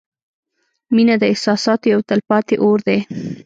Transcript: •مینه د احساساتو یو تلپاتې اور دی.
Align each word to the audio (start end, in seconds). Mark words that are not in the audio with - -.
•مینه 0.93 1.15
د 1.19 1.23
احساساتو 1.33 1.85
یو 1.93 1.99
تلپاتې 2.09 2.55
اور 2.63 2.79
دی. 2.87 2.99